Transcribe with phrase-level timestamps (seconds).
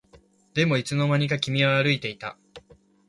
[0.55, 2.35] でもいつの間にか君は歩いていた